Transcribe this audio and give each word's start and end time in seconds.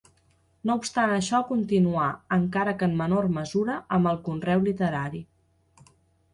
No 0.69 0.77
obstant 0.83 1.11
això 1.17 1.41
continuà, 1.49 2.07
encara 2.39 2.75
que 2.79 2.89
en 2.89 2.97
menor 3.03 3.29
mesura, 3.37 3.79
amb 3.99 4.13
el 4.15 4.21
conreu 4.31 4.67
literari. 4.73 5.25